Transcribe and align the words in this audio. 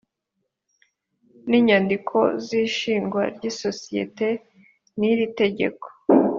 n 1.49 1.51
inyandiko 1.59 2.17
z 2.45 2.47
ishingwa 2.65 3.21
ry 3.35 3.43
isosiyete 3.51 4.27
n 4.97 4.99
iri 5.11 5.25
tegeko 5.39 5.87